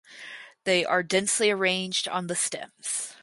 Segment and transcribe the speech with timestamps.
[0.63, 3.13] They are densely arranged on the stems.